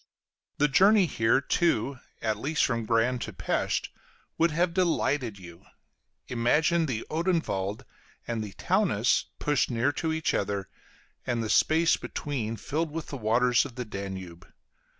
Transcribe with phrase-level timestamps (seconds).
[0.57, 3.89] The journey here, too, at least from Gran to Pesth,
[4.35, 5.63] would have delighted you.
[6.27, 7.83] Imagine the Odenwald
[8.27, 10.69] and the Taunus pushed near to each other,
[11.27, 14.51] and the space between filled with the waters of the Danube.